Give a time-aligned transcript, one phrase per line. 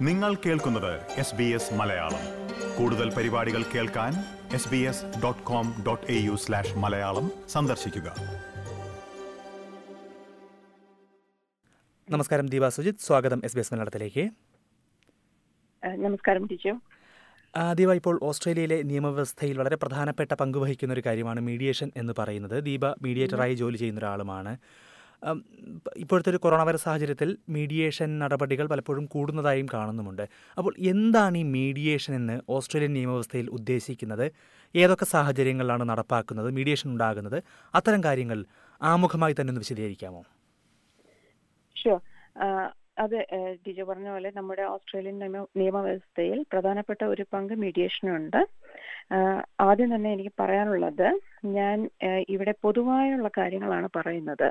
[0.00, 2.24] നിങ്ങൾ കേൾക്കുന്നത് S B S Malayalam.
[2.78, 4.12] കൂടുതൽ പരിപാടികൾ കേൾക്കാൻ
[4.54, 8.16] S B S dot com dot A U slash Malayalam സന്ദർശിക്കുക.
[12.10, 12.94] നമസ്കാരം ദീപ സുജിത്.
[12.94, 14.30] സ്വാഗതം എസ് ബി എസ് മലയാളത്തിലേക്ക്.
[15.86, 16.80] നമസ്കാരം ടീച്ചർ.
[17.74, 22.64] ദീപ ഇപ്പോൾ ഓസ്ട്രേലിയയിലെ നിയമവ്യവസ്ഥയിൽ വളരെ പ്രധാനപ്പെട്ട പങ്കുവഹിക്കുന്ന ഒരു കാര്യമാണ് മീഡിയേഷൻ എന്ന് പറയുന്നത്.
[22.64, 24.56] ദീപ മീഡിയേറ്ററായി ജോലി ചെയ്യുന്ന ഒരാളുമാണ്.
[26.02, 30.24] ഇപ്പോഴത്തെ ഒരു കൊറോണ വൈറസ് സാഹചര്യത്തിൽ മീഡിയേഷൻ നടപടികൾ പലപ്പോഴും കൂടുന്നതായും കാണുന്നുമുണ്ട്.
[30.58, 34.26] അപ്പോൾ എന്താണ് ഈ മീഡിയേഷൻ എന്ന് ഓസ്ട്രേലിയൻ നിയമവ്യവസ്ഥയിൽ ഉദ്ദേശിക്കുന്നത്?
[34.74, 36.50] ഏതൊക്കെ സാഹചര്യങ്ങളിലാണ് നടപ്പാക്കുന്നത്?
[36.58, 37.38] മീഡിയേഷൻ ഉണ്ടാകുന്നത്?
[37.74, 38.40] അത്തരം കാര്യങ്ങൾ
[38.80, 40.22] ആമുഖമായി തന്നെ ഒന്ന് വിശദീകരിക്കാമോ?
[41.76, 42.00] ഷുവർ
[43.04, 43.16] അത്
[43.64, 48.40] ടീച്ചർ പറഞ്ഞ പോലെ നമ്മുടെ ഓസ്ട്രേലിയൻ നിയമ നിയമവ്യവസ്ഥയിൽ പ്രധാനപ്പെട്ട ഒരു പങ്ക് മീഡിയേഷനുണ്ട്
[49.66, 51.08] ആദ്യം തന്നെ എനിക്ക് പറയാനുള്ളത്
[51.56, 51.76] ഞാൻ
[52.34, 54.48] ഇവിടെ പൊതുവായുള്ള കാര്യങ്ങളാണ് പറയുന്നത്.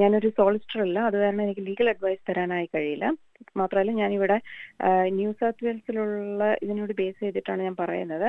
[0.00, 3.06] ഞാനൊരു സോളിസ്റ്റർ അല്ല അത് കാരണം എനിക്ക് ലീഗൽ അഡ്വൈസ് തരാനായി കഴിയില്ല.
[3.60, 4.38] മാത്രമല്ല ഞാനിവിടെ
[5.18, 8.28] ന്യൂ സൗത്ത് വെയിൽസിലുള്ള ഇതിനോട് ബേസ് ചെയ്തിട്ടാണ് ഞാൻ പറയുന്നത്.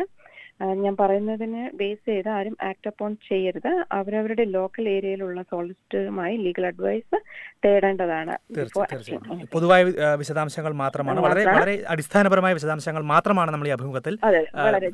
[0.83, 3.69] ഞാൻ പറയുന്നതിന് ബേസ് ചെയ്ത് ആരും ആക്ട് അപ്പോൺ ചെയ്യരുത്.
[3.97, 7.17] അവരവരുടെ ലോക്കൽ ഏരിയയിലുള്ള സോളിസിറ്ററുമായി ലീഗൽ അഡ്വൈസ്
[7.65, 8.35] തേടേണ്ടതാണ്.
[9.55, 9.83] പൊതുവായ
[10.21, 11.21] വിശദാംശങ്ങൾ മാത്രമാണ്.
[11.27, 14.15] വളരെ വളരെ അടിസ്ഥാനപരമായ വിശദാംശങ്ങൾ മാത്രമാണ് നമ്മൾ ഈ അഭിമുഖത്തിൽ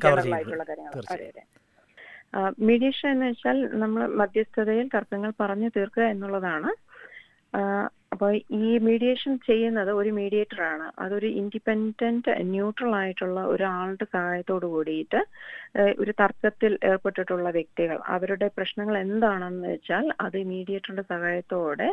[0.04, 1.59] കവർ ചെയ്യുന്നത്.
[2.58, 6.70] മീഡിയേഷൻ എന്ന് വെച്ചാൽ നമ്മൾ മധ്യസ്ഥതയിൽ തർക്കങ്ങൾ പറഞ്ഞു തീർക്കുക എന്നുള്ളതാണ്.
[8.12, 8.30] അപ്പോൾ
[8.60, 15.20] ഈ മീഡിയേഷൻ ചെയ്യുന്നത് ഒരു മീഡിയേറ്ററാണ് അതൊരു ഇൻഡിപെൻഡന്റ് ന്യൂട്രൽ ആയിട്ടുള്ള ഒരാളുടെ സഹായത്തോട് കൂടിയിട്ട്
[16.02, 17.98] ഒരു തർക്കത്തിൽ ഏർപ്പെട്ടിട്ടുള്ള വ്യക്തികൾ.
[18.14, 21.88] അവരുടെ പ്രശ്നങ്ങൾ എന്താണെന്ന് വെച്ചാൽ അത് മീഡിയേറ്ററിന്റെ സഹായത്തോടെ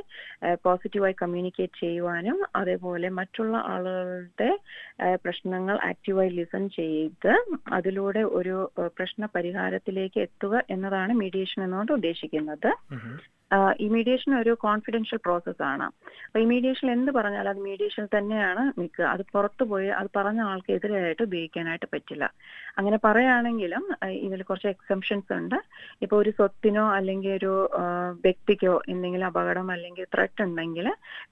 [0.65, 4.49] പോസിറ്റീവായി കമ്മ്യൂണിക്കേറ്റ് ചെയ്യുവാനും അതേപോലെ മറ്റുള്ള ആളുകളുടെ
[5.25, 7.31] പ്രശ്നങ്ങൾ ആക്റ്റീവായി ലിസൺ ചെയ്ത്
[7.77, 8.57] അതിലൂടെ ഒരു
[8.97, 12.71] പ്രശ്ന പരിഹാരത്തിലേക്ക് എത്തുക എന്നതാണ് മീഡിയേഷൻ എന്നുകൊണ്ട് ഉദ്ദേശിക്കുന്നത്.
[13.51, 13.57] ഉം.
[13.57, 15.85] ആഹ് ഈ മീഡിയേഷൻ ഒരു കോൺഫിഡൻഷ്യൽ പ്രോസസ് ആണ്.
[16.27, 19.05] അപ്പൊ ഇമീഡിയേഷൻ എന്ത് പറഞ്ഞാലും അത് മീഡിയേഷൻ തന്നെയാണ് നിൽക്കുക.
[19.13, 22.25] അത് പുറത്തു പോയി അത് പറഞ്ഞ ആൾക്ക് എതിരായിട്ട് ഉപയോഗിക്കാനായിട്ട് പറ്റില്ല.
[22.77, 23.83] അങ്ങനെ പറയുകയാണെങ്കിലും
[24.25, 25.57] ഇതിൽ കുറച്ച് എക്സംഷൻസ് ഉണ്ട്.
[26.03, 27.53] ഇപ്പൊ ഒരു സ്വത്തിനോ അല്ലെങ്കിൽ ഒരു
[28.25, 30.87] വ്യക്തിക്കോ എന്തെങ്കിലും അപകടം അല്ലെങ്കിൽ ത്രെറ്റ് ഉണ്ടെങ്കിൽ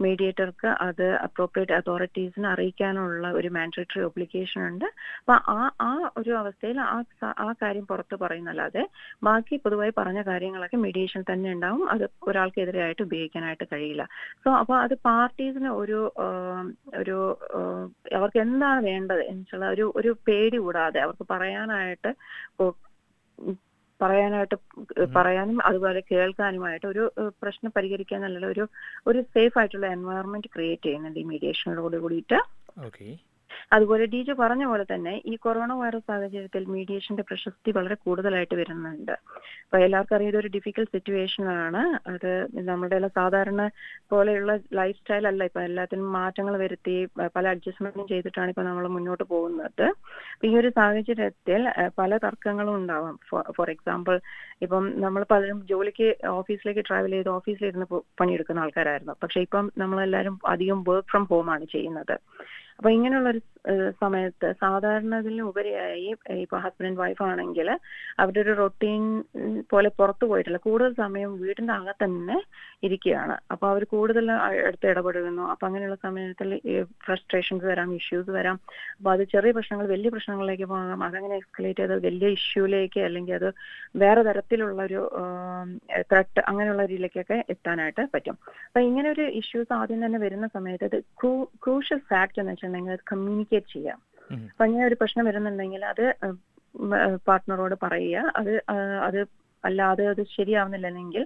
[0.06, 4.88] മീഡിയേറ്റർക്ക് അത് അപ്രോപ്രിയേറ്റ് അതോറിറ്റീസിനെ അറിയിക്കാനുള്ള ഒരു മാൻഡേറ്ററി ഒബ്ലിക്കേഷൻ ഉണ്ട്.
[5.22, 6.98] അപ്പൊ ആ ആ ഒരു അവസ്ഥയിൽ ആ
[7.40, 8.84] ആ കാര്യം പുറത്ത് പറയുന്നല്ലാതെ
[9.24, 11.86] ബാക്കി പൊതുവായി പറഞ്ഞ കാര്യങ്ങളൊക്കെ മീഡിയേഷൻ തന്നെ ഉണ്ടാവും.
[11.96, 14.04] അത് ഒരാൾക്കെതിരെയായിട്ട് ഉപയോഗിക്കാനായിട്ട് കഴിയില്ല.
[14.44, 16.00] സോ അപ്പോൾ അത് പാർട്ടീസിന് ഒരു
[17.02, 17.18] ഒരു
[18.18, 22.12] അവർക്ക് എന്താണ് വേണ്ടത് എന്നുവെച്ചാൽ ഒരു ഒരു പേടി കൂടാതെ അവർക്ക് പറയാനായിട്ട്
[24.00, 24.58] പറയാനായിട്ട്
[25.14, 27.04] പറയാനും അതുപോലെ കേൾക്കാനുമായിട്ട് ഒരു
[27.42, 28.64] പ്രശ്നം പരിഹരിക്കാൻ നല്ല ഒരു
[29.08, 32.40] ഒരു സേഫ് ആയിട്ടുള്ള എൻവയറമെന്റ് ക്രിയേറ്റ് ചെയ്യുന്നുണ്ട് ഈ മീഡിയേഷനോട് കൂടിയിട്ട്
[33.76, 39.14] ഓക്കെ ഡി ഡീജു പറഞ്ഞ പോലെ തന്നെ ഈ കൊറോണ വൈറസ് സാഹചര്യത്തിൽ മീഡിയേഷന്റെ പ്രശസ്തി വളരെ കൂടുതലായിട്ട് വരുന്നുണ്ട്.
[39.66, 41.82] അപ്പൊ എല്ലാവർക്കും അറിയാം ഒരു ഡിഫിക്കൽട്ട് സിറ്റുവേഷൻ ആണ്.
[42.14, 42.30] അത്
[42.70, 43.62] നമ്മുടെ എല്ലാം സാധാരണ
[44.14, 45.44] പോലെയുള്ള ലൈഫ് സ്റ്റൈൽ അല്ല.
[45.50, 46.96] ഇപ്പൊ എല്ലാത്തിനും മാറ്റങ്ങൾ വരുത്തി
[47.38, 49.86] പല അഡ്ജസ്റ്റ്മെന്റും ചെയ്തിട്ടാണ് ഇപ്പൊ നമ്മൾ മുന്നോട്ട് പോകുന്നത്.
[50.48, 51.64] ഈ ഒരു സാഹചര്യത്തിൽ
[52.02, 53.18] പല തർക്കങ്ങളും ഉണ്ടാവാം.
[53.58, 54.18] ഫോർ എക്സാമ്പിൾ
[54.66, 57.88] ഇപ്പം നമ്മൾ പലരും ജോലിക്ക് ഓഫീസിലേക്ക് ട്രാവൽ ചെയ്ത് ഓഫീസിലിരുന്ന്
[58.20, 59.16] പണിയെടുക്കുന്ന ആൾക്കാരായിരുന്നു.
[59.24, 62.16] പക്ഷെ ഇപ്പം നമ്മളെല്ലാവരും അധികം വർക്ക് ഫ്രം ഹോം ആണ് ചെയ്യുന്നത്.
[62.80, 63.42] അപ്പൊ ഇങ്ങനെയുള്ള ഒരു
[64.02, 66.08] സമയത്ത് സാധാരണതിന് ഉപരിയായി
[66.44, 67.68] ഇപ്പൊ ഹസ്ബൻഡ് വൈഫ് ആണെങ്കിൽ
[68.22, 69.04] അവരുടെ ഒരു റൊട്ടീൻ
[69.72, 70.60] പോലെ പുറത്തു പോയിട്ടില്ല.
[70.66, 72.38] കൂടുതൽ സമയം വീടിന്റെ അകത്ത് തന്നെ
[72.88, 73.36] ഇരിക്കുകയാണ്.
[73.54, 74.26] അപ്പൊ അവർ കൂടുതൽ
[74.68, 76.52] അടുത്ത് ഇടപെടുന്നു അപ്പൊ അങ്ങനെയുള്ള സമയത്തിൽ
[77.06, 78.60] ഫ്രസ്ട്രേഷൻസ് വരാം ഇഷ്യൂസ് വരാം.
[78.98, 81.02] അപ്പൊ അത് ചെറിയ പ്രശ്നങ്ങൾ വലിയ പ്രശ്നങ്ങളിലേക്ക് പോകാം.
[81.08, 83.50] അതങ്ങനെ എക്സ്കലേറ്റ് ചെയ്ത് വലിയ ഇഷ്യൂലേക്ക് അല്ലെങ്കിൽ അത്
[84.04, 85.02] വേറെ തരത്തിലുള്ള ഒരു
[86.12, 88.38] ത്രട്ട് അങ്ങനെയുള്ള രീതിയിലേക്കൊക്കെ എത്താനായിട്ട് പറ്റും.
[88.68, 91.02] അപ്പൊ ഇങ്ങനെ ഒരു ഇഷ്യൂസ് ആദ്യം തന്നെ വരുന്ന സമയത്ത്
[91.66, 94.00] ക്രൂഷ്യൽ ഫാക്ട് എന്ന് വെച്ചിട്ടുണ്ടെങ്കിൽ അത് കമ്മ്യൂണിക്കേറ്റ് ചെയ്യാം.
[94.52, 96.06] അപ്പൊ അങ്ങനെ ഒരു പ്രശ്നം വരുന്നുണ്ടെങ്കിൽ അത്
[97.28, 98.32] പാർട്ട്ണറോട് പറയുക.
[98.40, 98.54] അത്
[99.08, 99.20] അത്
[99.64, 101.24] അല്ലാതെ അത് ശരിയാവുന്നില്ലെങ്കിൽ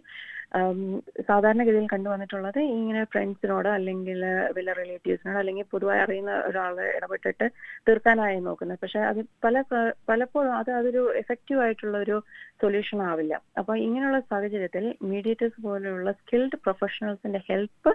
[1.30, 4.20] സാധാരണഗതിയിൽ കണ്ടുവന്നിട്ടുള്ളത് ഇങ്ങനെ ഫ്രണ്ട്സിനോട് അല്ലെങ്കിൽ
[4.58, 7.46] വില റിലേറ്റീവ്സിനോട് അല്ലെങ്കിൽ പൊതുവായി അറിയുന്ന ഒരാളെ ഇടപെട്ടിട്ട്
[7.88, 8.80] തീർക്കാനായി നോക്കുന്നത്.
[8.84, 9.64] പക്ഷെ അത് പല
[10.10, 12.18] പലപ്പോഴും അത് അതൊരു എഫക്റ്റീവ് ആയിട്ടുള്ള ഒരു
[12.64, 13.36] സൊല്യൂഷൻ ആവില്ല.
[13.62, 17.94] അപ്പൊ ഇങ്ങനെയുള്ള സാഹചര്യത്തിൽ മീഡിയേറ്റേഴ്സ് പോലെയുള്ള സ്കിൽഡ് പ്രൊഫഷണൽസിന്റെ ഹെൽപ്പ്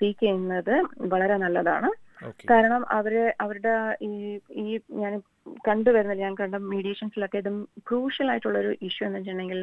[0.00, 0.74] സീക്ക് ചെയ്യുന്നത്
[1.14, 1.90] വളരെ നല്ലതാണ്.
[2.50, 3.14] കാരണം അവർ
[3.44, 3.72] അവരുടെ
[4.06, 4.10] ഈ
[4.62, 4.64] ഈ
[5.02, 5.12] ഞാൻ
[5.68, 7.56] കണ്ടുവരുന്ന ഞാൻ കണ്ട മീഡിയേഷൻസിലൊക്കെ ഇതും
[7.88, 9.60] ക്രൂഷ്യൽ ആയിട്ടുള്ള ഒരു ഇഷ്യൂ എന്ന് വെച്ചിട്ടുണ്ടെങ്കിൽ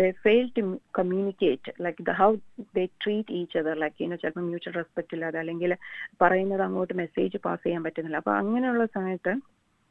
[0.00, 0.62] the fail to
[0.98, 2.30] communicate like the how
[2.78, 5.74] they treat each other like ചിലപ്പോൾ മ്യൂച്വൽ റെസ്പെക്ട് ഇല്ലാതെ അല്ലെങ്കിൽ
[6.22, 8.22] പറയുന്നത് അങ്ങോട്ട് മെസ്സേജ് പാസ് ചെയ്യാൻ പറ്റുന്നില്ല.
[8.22, 9.34] അപ്പൊ അങ്ങനെയുള്ള സമയത്ത്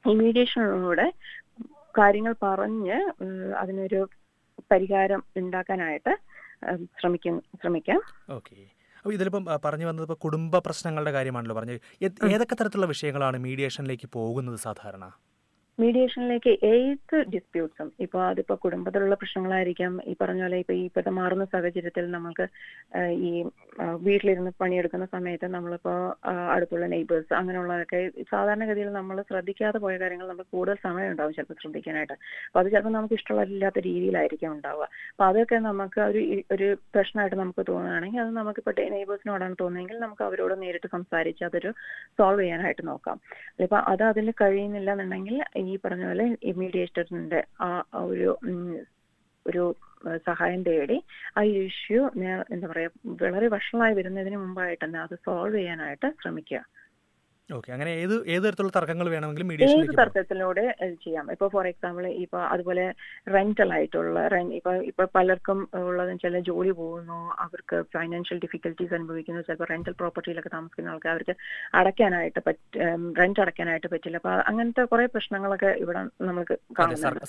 [0.05, 1.07] ഈ മീഡിയേഷനിലൂടെ
[1.95, 2.97] കാര്യങ്ങൾ പറഞ്ഞ്
[3.61, 4.01] അതിനൊരു
[4.71, 6.13] പരിഹാരം ഉണ്ടാക്കാനായിട്ട്
[6.99, 8.01] ശ്രമിക്കും ശ്രമിക്കാം.
[8.37, 8.57] ഓക്കെ
[8.99, 11.79] അപ്പോൾ ഇതിലിപ്പം പറഞ്ഞു വന്നത് ഇപ്പോൾ കുടുംബ പ്രശ്നങ്ങളുടെ കാര്യമാണല്ലോ പറഞ്ഞത്.
[12.01, 15.11] ഏത്- ഏതൊക്കെ തരത്തിലുള്ള വിഷയങ്ങളാണ് മീഡിയേഷനിലേക്ക് പോകുന്നത് സാധാരണ?
[15.81, 19.93] മീഡിയേഷനിലേക്ക് ഏത് ഡിസ്പ്യൂട്ട്സും ഇപ്പോൾ അതിപ്പോൾ കുടുംബത്തിലുള്ള പ്രശ്നങ്ങളായിരിക്കാം.
[20.09, 22.45] ഈ പറഞ്ഞ പോലെ ഇപ്പോൾ ഈ ഇപ്പോഴത്തെ മാറുന്ന സാഹചര്യത്തിൽ നമ്മൾക്ക്
[23.27, 23.31] ഈ
[24.07, 25.99] വീട്ടിലിരുന്ന് പണിയെടുക്കുന്ന സമയത്ത് നമ്മളിപ്പോൾ
[26.53, 28.01] അടുത്തുള്ള നെയ്ബേഴ്സ് അങ്ങനെയുള്ളതൊക്കെ
[28.33, 32.15] സാധാരണഗതിയിൽ നമ്മൾ ശ്രദ്ധിക്കാതെ പോയ കാര്യങ്ങൾ നമ്മൾ കൂടുതൽ സമയം ഉണ്ടാവും ചിലപ്പോൾ ശ്രദ്ധിക്കാനായിട്ട്.
[32.49, 34.87] അപ്പോൾ അത് ചിലപ്പോൾ നമുക്ക് ഇഷ്ടമില്ലാത്ത രീതിയിലായിരിക്കും ഉണ്ടാവുക.
[35.13, 36.23] അപ്പോൾ അതൊക്കെ നമുക്ക് ഒരു
[36.57, 41.71] ഒരു പ്രശ്നമായിട്ട് നമുക്ക് തോന്നുകയാണെങ്കിൽ അത് നമുക്ക് നമുക്കിപ്പോൾ നെയ്ബേഴ്സിനോടാണ് തോന്നുന്നതെങ്കിൽ നമുക്ക് അവരോട് നേരിട്ട് സംസാരിച്ച് അതൊരു
[42.19, 43.17] സോൾവ് ചെയ്യാനായിട്ട് നോക്കാം.
[43.65, 45.35] അപ്പോൾ അത് അതിൽ കഴിയുന്നില്ല എന്നുണ്ടെങ്കിൽ
[45.77, 48.39] പറഞ്ഞ പോലെ മീഡിയേറ്ററിന്റെ ആ ഒരു
[49.45, 49.75] ഒരു
[50.25, 50.97] സഹായം തേടി
[51.37, 52.01] ആ ഇഷ്യൂ
[52.51, 56.61] എന്താ പറയാ വളരെ വഷളായി വരുന്നതിന് മുമ്പായിട്ട് തന്നെ അത് സോൾവ് ചെയ്യാനായിട്ട് ശ്രമിക്കുക.
[57.57, 59.93] ഓക്കെ അങ്ങനെ ഏത് ഏത് തരത്തിലുള്ള തർക്കങ്ങൾ വേണമെങ്കിലും മീഡിയേഷൻ ഏത്.
[59.99, 60.63] തർക്കത്തിലൂടെ
[61.03, 61.25] ചെയ്യാം.
[61.35, 62.85] ഇപ്പൊ ഫോർ എക്സാമ്പിൾ ഇപ്പൊ അതുപോലെ
[63.35, 64.19] റെന്റൽ ആയിട്ടുള്ള
[64.59, 70.93] ഇപ്പൊ ഇപ്പൊ പലർക്കും ഉള്ളതെന്ന് വെച്ചാൽ ജോലി പോകുന്നു അവർക്ക് ഫൈനാൻഷ്യൽ ഡിഫിക്കൽറ്റീസ് അനുഭവിക്കുന്നു ചിലപ്പോൾ റെന്റൽ പ്രോപ്പർട്ടിയിലൊക്കെ താമസിക്കുന്ന
[70.93, 71.35] ആൾക്കാർ അവർക്ക്
[71.81, 72.77] അടയ്ക്കാനായിട്ട് പറ്റ
[73.21, 74.17] റെന്റ് അടയ്ക്കാനായിട്ട് പറ്റില്ല.
[74.21, 76.57] അപ്പൊ അങ്ങനത്തെ കുറെ പ്രശ്നങ്ങളൊക്കെ ഇവിടെ നമുക്ക്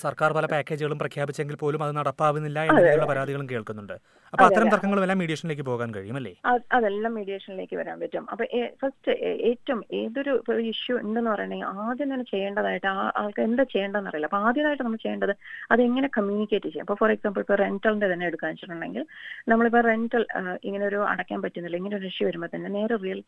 [0.06, 3.96] സർക്കാർ പല പാക്കേജുകളും പ്രഖ്യാപിച്ചെങ്കിൽ പോലും അത് നടപ്പാവുന്നില്ല എന്നുള്ള പരാതികളും കേൾക്കുന്നുണ്ട്.
[4.32, 6.32] അപ്പൊ അത്തരം തർക്കങ്ങളും എല്ലാം മീഡിയേഷനിലേക്ക് പോകാൻ കഴിയും അല്ലേ?
[6.76, 8.24] അതെല്ലാം മീഡിയേഷനിലേക്ക് വരാൻ പറ്റും.
[8.32, 8.44] അപ്പൊ
[8.82, 9.12] ഫസ്റ്റ്
[9.50, 10.32] ഏറ്റവും ഏതൊരു
[10.72, 14.28] ഇഷ്യൂ ഉണ്ടെന്ന് പറയണെങ്കിൽ ആദ്യം തന്നെ ചെയ്യേണ്ടതായിട്ട് ആ ആൾക്ക് എന്താ ചെയ്യേണ്ടതെന്ന് അറിയില്ല.
[14.30, 15.34] അപ്പൊ ആദ്യമായിട്ട് നമ്മൾ ചെയ്യേണ്ടത്
[15.72, 16.84] അത് എങ്ങനെ കമ്മ്യൂണിക്കേറ്റ് ചെയ്യാം?
[16.86, 19.04] അപ്പൊ ഫോർ എക്സാമ്പിൾ ഇപ്പൊ റെന്റലിന്റെ തന്നെ എടുക്കാൻ വെച്ചിട്ടുണ്ടെങ്കിൽ
[19.52, 20.24] നമ്മളിപ്പോ റെന്റൽ
[20.68, 21.76] ഇങ്ങനെ ഒരു അടയ്ക്കാൻ പറ്റുന്നില്ല.
[21.82, 23.22] ഇങ്ങനെ ഒരു ഇഷ്യൂ വരുമ്പോൾ തന്നെ നേരെ റിയൽ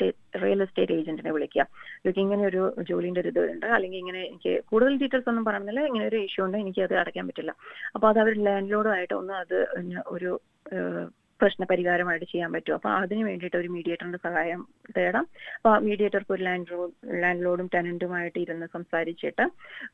[0.45, 1.67] റിയൽ എസ്റ്റേറ്റ് ഏജന്റിനെ വിളിക്കുക.
[2.05, 6.07] എനിക്ക് ഇങ്ങനെ ഒരു ജോലിന്റെ ഒരു ഇത് ഉണ്ട് അല്ലെങ്കിൽ ഇങ്ങനെ എനിക്ക് കൂടുതൽ ഡീറ്റെയിൽസ് ഒന്നും പറയുന്നില്ല ഇങ്ങനെ
[6.13, 6.59] ഒരു ഇഷ്യൂ ഉണ്ട്.
[6.65, 7.55] എനിക്ക് അത് അടയ്ക്കാൻ പറ്റില്ല.
[7.95, 9.59] അപ്പൊ അത് അവർ ലാൻഡ് ലോഡുമായിട്ട് ഒന്ന് അത്
[10.17, 10.33] ഒരു
[11.43, 12.75] ഏഹ്, പ്രശ്ന പരിഹാരമായിട്ട് ചെയ്യാൻ പറ്റും.
[12.75, 14.61] അപ്പൊ അതിന് വേണ്ടിയിട്ട് ഒരു മീഡിയേറ്ററിന്റെ സഹായം
[14.97, 15.25] തേടാം.
[15.57, 16.77] അപ്പൊ മീഡിയേറ്റർക്ക് ഒരു ലാൻഡ്
[17.23, 19.45] ലാൻഡ് ലോഡും ടെനന്റുമായിട്ട് ഇരുന്ന് സംസാരിച്ചിട്ട്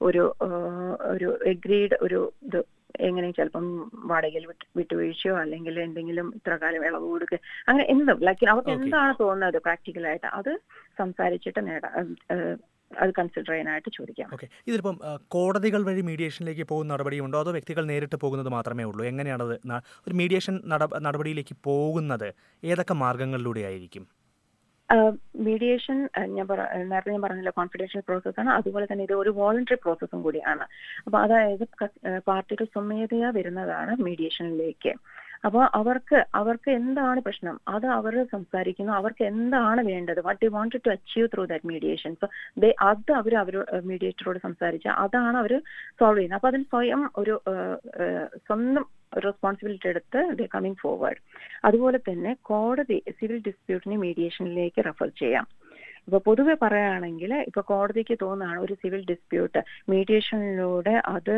[0.03, 0.25] ഒരു
[1.13, 2.61] ഒരു എഗ്രീഡ് ഒരു ഇത്
[3.01, 3.65] എങ്ങനെ ചിലപ്പം
[4.11, 8.19] വാടകയിൽ വിട്ട് വിട്ടുവീഴ്ചയോ അല്ലെങ്കിൽ എന്തെങ്കിലും ഇത്ര കാലം ഇളവ് കൊടുക്കുക അങ്ങനെ എന്തും.
[8.27, 10.53] ലൈക്ക് അവർക്ക് എന്താണ് തോന്നുന്നത് പ്രാക്ടിക്കലായിട്ട് അത്
[10.99, 11.95] സംസാരിച്ചിട്ട് നേടാം.
[13.03, 14.29] അത് കൺസിഡർ ചെയ്യാനായിട്ട് ചോദിക്കാം.
[14.35, 14.97] ഓക്കെ ഇതിലിപ്പം
[15.35, 17.41] കോടതികൾ വഴി മീഡിയേഷനിലേക്ക് പോകുന്ന നടപടിയുണ്ടോ?
[17.45, 19.03] അതോ വ്യക്തികൾ നേരിട്ട് പോകുന്നത് മാത്രമേ ഉള്ളൂ?
[19.11, 19.57] എങ്ങനെയാണത്
[20.07, 20.55] ഒരു മീഡിയേഷൻ
[21.07, 22.29] നടപടിയിലേക്ക് പോകുന്നത്?
[22.63, 24.07] ഏതൊക്കെ മാർഗങ്ങളിലൂടെ ആയിരിക്കും?
[25.47, 25.97] മീഡിയേഷൻ
[26.35, 26.47] ഞാൻ
[26.91, 30.65] നേരത്തെ ഞാൻ പറഞ്ഞല്ലോ കോൺഫിഡൻഷ്യൽ പ്രോസസ്സാണ് അതുപോലെ തന്നെ ഇത് ഒരു വോളണ്ടറി പ്രോസസ്സും കൂടിയാണ്.
[31.07, 31.65] അപ്പൊ അതായത്
[32.31, 34.93] പാർട്ടികൾ സ്വമേധയാ വരുന്നതാണ് മീഡിയേഷനിലേക്ക്
[35.45, 37.61] അപ്പോൾ അവർക്ക് അവർക്ക് എന്താണ് പ്രശ്നം?
[37.69, 38.93] അത് അവർ സംസാരിക്കുന്നു.
[38.93, 40.21] അവർക്ക് എന്താണ് വേണ്ടത്?
[40.27, 43.57] What the want to achieve through that mediation so they അത് അവർ അവർ
[43.91, 45.55] മീഡിയേറ്ററോട് സംസാരിച്ച് അതാണ് അവർ
[46.01, 46.39] സോൾവ് ചെയ്യുന്നത്.
[46.39, 47.35] അപ്പൊ അതിന് സ്വയം ഒരു
[48.47, 48.87] സ്വന്തം
[49.25, 51.21] റെസ്പോൺസിബിലിറ്റി എടുത്ത് ദ കമ്മിങ് ഫോർവേഡ്
[51.65, 55.47] അതുപോലെ തന്നെ കോടതി സിവിൽ ഡിസ്പ്യൂട്ടിനെ മീഡിയേഷനിലേക്ക് റെഫർ ചെയ്യാം.
[56.09, 59.61] ഇപ്പൊ പൊതുവെ പറയുകയാണെങ്കിൽ ഇപ്പൊ കോടതിക്ക് തോന്നുകയാണ് ഒരു സിവിൽ ഡിസ്പ്യൂട്ട്
[59.93, 61.35] മീഡിയേഷനിലൂടെ അത്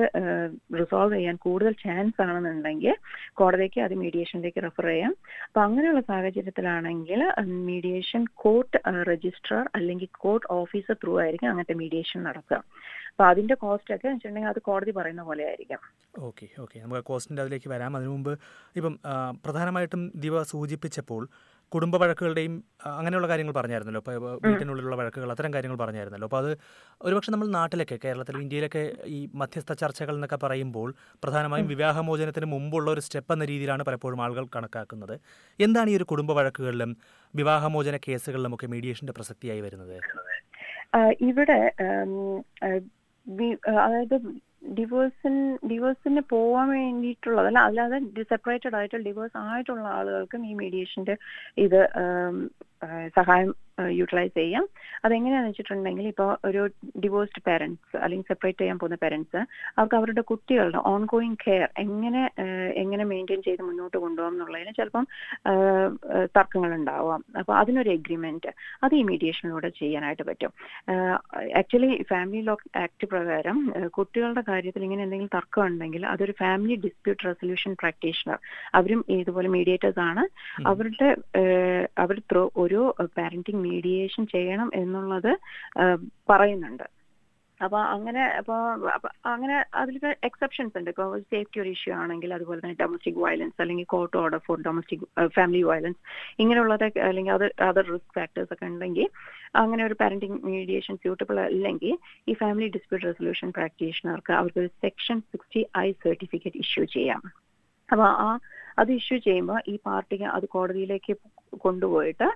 [0.81, 2.95] റിസോൾവ് ചെയ്യാൻ കൂടുതൽ ചാൻസ് ആണെന്നുണ്ടെങ്കിൽ
[3.41, 5.15] കോടതിക്ക് അത് മീഡിയേഷനിലേക്ക് റെഫർ ചെയ്യാം.
[5.49, 7.23] അപ്പൊ അങ്ങനെയുള്ള സാഹചര്യത്തിലാണെങ്കിൽ
[7.71, 8.81] മീഡിയേഷൻ കോർട്ട്
[9.11, 12.63] രജിസ്ട്രാർ അല്ലെങ്കിൽ കോർട്ട് ഓഫീസർ ത്രൂ ആയിരിക്കും അങ്ങനത്തെ മീഡിയേഷൻ നടക്കുക
[13.11, 15.81] അപ്പൊ അതിന്റെ കോസ്റ്റ് ഒക്കെ വെച്ചിട്ടുണ്ടെങ്കിൽ അത് കോടതി പറയുന്ന പോലെ ആയിരിക്കും.
[16.29, 16.77] Okay okay.
[16.79, 17.97] നമുക്ക് കോസ്റ്റിന്റെ അതിലേക്ക് വരാം.
[17.97, 18.31] അതിനു മുമ്പ്
[18.79, 18.95] ഇപ്പം
[19.45, 21.25] പ്രധാനമായിട്ടും ദിവ സൂചിപ്പിച്ചപ്പോൾ
[21.75, 22.55] കുടുംബ വഴക്കുകളുടെയും
[22.99, 24.01] അങ്ങനെയുള്ള കാര്യങ്ങൾ പറഞ്ഞായിരുന്നല്ലോ.
[24.01, 26.29] ഇപ്പോൾ വീട്ടിനുള്ളിലുള്ള വഴക്കുകൾ അത്തരം കാര്യങ്ങൾ പറഞ്ഞായിരുന്നല്ലോ.
[26.29, 26.51] അപ്പോൾ അത്
[27.07, 28.83] ഒരുപക്ഷെ നമ്മൾ നാട്ടിലൊക്കെ കേരളത്തിലും ഇന്ത്യയിലൊക്കെ
[29.17, 30.89] ഈ മധ്യസ്ഥ ചർച്ചകൾ എന്നൊക്കെ പറയുമ്പോൾ
[31.25, 35.15] പ്രധാനമായും വിവാഹമോചനത്തിന് മുമ്പുള്ള ഒരു സ്റ്റെപ്പ് എന്ന രീതിയിലാണ് പലപ്പോഴും ആളുകൾ കണക്കാക്കുന്നത്.
[35.61, 36.93] എന്താണ് ഈ ഒരു കുടുംബ വഴക്കുകളിലും
[37.35, 39.97] വിവാഹമോചന കേസുകളിലും ഒക്കെ മീഡിയേഷന്റെ പ്രസക്തിയായി വരുന്നത്?
[41.31, 41.59] ഇവിടെ
[43.85, 44.17] അതായത്
[44.79, 47.99] ഡിവോഴ്സിന് ഡിവോഴ്സിന് പോവാൻ വേണ്ടിയിട്ടുള്ളതല്ല അല്ലാതെ
[48.31, 51.17] സെപ്പറേറ്റഡ് ആയിട്ട് ഡിവോഴ്സ് ആയിട്ടുള്ള ആളുകൾക്കും ഈ മീഡിയേഷന്റെ
[51.59, 51.81] ഇത്
[53.17, 53.51] സഹായം
[53.99, 54.65] യൂട്ടിലൈസ് ചെയ്യാം.
[55.05, 56.63] അതെങ്ങനെയാണെന്ന് വെച്ചിട്ടുണ്ടെങ്കിൽ ഇപ്പോൾ ഒരു
[57.05, 59.39] ഡിവോഴ്സ്ഡ് പേരൻസ് അല്ലെങ്കിൽ സെപ്പറേറ്റ് ചെയ്യാൻ പോകുന്ന പേരൻസ്
[59.77, 62.23] അവർക്ക് അവരുടെ കുട്ടികളുടെ ഓൺ ഗോയിങ് കെയർ എങ്ങനെ
[62.83, 65.07] എങ്ങനെ മെയിന്റെയിൻ ചെയ്ത് മുന്നോട്ട് കൊണ്ടുപോകാം എന്നുള്ളതിന് ചിലപ്പം
[66.37, 68.53] തർക്കങ്ങൾ ഉണ്ടാവാം അപ്പോൾ അതിനൊരു എഗ്രിമെന്റ്
[68.85, 70.53] അത് ഈ മീഡിയേഷനിലൂടെ ചെയ്യാനായിട്ട് പറ്റും.
[71.61, 73.59] ആക്ച്വലി ഫാമിലി ലോ ആക്ട് പ്രകാരം
[73.99, 78.39] കുട്ടികളുടെ കാര്യത്തിൽ ഇങ്ങനെ എന്തെങ്കിലും തർക്കം ഉണ്ടെങ്കിൽ അതൊരു ഫാമിലി ഡിസ്പ്യൂട്ട് റെസൊല്യൂഷൻ പ്രാക്ടീഷണർ
[78.81, 80.25] അവരും ഇതുപോലെ മീഡിയേറ്റേഴ്സ് ആണ്.
[80.73, 81.11] അവരുടെ
[82.05, 82.81] അവർ ത്രൂ ഒരു
[83.19, 85.33] പാരന്റിങ് മീഡിയേഷൻ ചെയ്യണം എന്നുള്ളത്
[86.31, 86.87] പറയുന്നുണ്ട്.
[87.61, 88.55] അപ്പൊ അങ്ങനെ അപ്പൊ
[88.93, 89.97] അപ്പൊ അങ്ങനെ അതിൽ
[90.29, 90.91] എക്സെപ്ഷൻസ് ഉണ്ട്.
[90.93, 95.05] ഇപ്പോൾ സേഫ്റ്റി ഒരു ഇഷ്യൂ ആണെങ്കിൽ അതുപോലെ തന്നെ ഡൊമസ്റ്റിക് വയലൻസ് അല്ലെങ്കിൽ court order for domestic
[95.37, 96.01] family violence
[96.43, 99.09] ഇങ്ങനെയുള്ളതൊക്കെ അല്ലെങ്കിൽ അത് അതർ റിസ്ക് ഫാക്ടേഴ്സ് ഒക്കെ ഉണ്ടെങ്കിൽ
[99.63, 101.95] അങ്ങനെ ഒരു പാരന്റിങ് മീഡിയേഷൻ സ്യൂട്ടബിൾ അല്ലെങ്കിൽ
[102.31, 107.23] ഈ ഫാമിലി ഡിസ്പ്യൂട്ട് റെസൊല്യൂഷൻ പ്രാക്ടീഷണർക്ക് അവർക്ക് section sixty I certificate issue ചെയ്യാം.
[107.89, 108.29] അപ്പൊ ആ
[108.81, 111.15] അത് ഇഷ്യൂ ചെയ്യുമ്പോൾ ഈ പാർട്ടിക്ക് അത് കോടതിയിലേക്ക്
[111.65, 112.29] കൊണ്ടുപോയിട്ട്